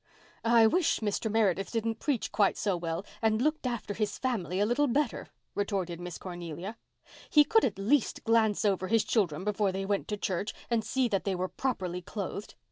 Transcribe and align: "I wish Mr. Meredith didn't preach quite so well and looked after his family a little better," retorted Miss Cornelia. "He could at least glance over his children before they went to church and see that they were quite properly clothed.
"I 0.43 0.65
wish 0.65 0.99
Mr. 1.01 1.29
Meredith 1.31 1.69
didn't 1.69 1.99
preach 1.99 2.31
quite 2.31 2.57
so 2.57 2.75
well 2.75 3.05
and 3.21 3.39
looked 3.39 3.67
after 3.67 3.93
his 3.93 4.17
family 4.17 4.59
a 4.59 4.65
little 4.65 4.87
better," 4.87 5.27
retorted 5.53 5.99
Miss 6.01 6.17
Cornelia. 6.17 6.75
"He 7.29 7.43
could 7.43 7.63
at 7.63 7.77
least 7.77 8.23
glance 8.23 8.65
over 8.65 8.87
his 8.87 9.03
children 9.03 9.43
before 9.43 9.71
they 9.71 9.85
went 9.85 10.07
to 10.07 10.17
church 10.17 10.55
and 10.71 10.83
see 10.83 11.07
that 11.09 11.23
they 11.23 11.35
were 11.35 11.49
quite 11.49 11.57
properly 11.57 12.01
clothed. 12.01 12.55